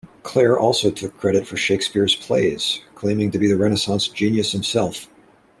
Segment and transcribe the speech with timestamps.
[0.23, 5.05] Clare also took credit for Shakespeare's plays, claiming to be the Renaissance genius himself.